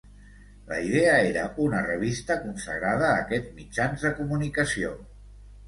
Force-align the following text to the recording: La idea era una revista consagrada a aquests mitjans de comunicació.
La 0.69 0.79
idea 0.87 1.11
era 1.19 1.43
una 1.65 1.83
revista 1.89 2.39
consagrada 2.47 3.13
a 3.13 3.21
aquests 3.27 3.55
mitjans 3.63 4.09
de 4.09 4.15
comunicació. 4.23 4.99